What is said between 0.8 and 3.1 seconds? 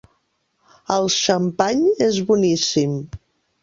El xampany és boníssim.